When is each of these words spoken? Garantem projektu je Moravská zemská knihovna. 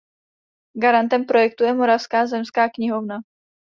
Garantem 0.77 1.23
projektu 1.25 1.63
je 1.63 1.73
Moravská 1.73 2.25
zemská 2.25 2.69
knihovna. 2.69 3.15